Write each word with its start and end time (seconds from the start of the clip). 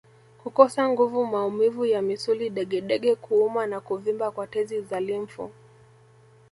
Kukosa 0.43 0.89
nguvu 0.89 1.25
maumivu 1.25 1.85
ya 1.85 2.01
misuli 2.01 2.49
degedege 2.49 3.15
kuuma 3.15 3.65
na 3.67 3.79
kuvimba 3.79 4.31
kwa 4.31 4.47
tezi 4.47 4.81
za 4.81 4.99
limfu 4.99 5.51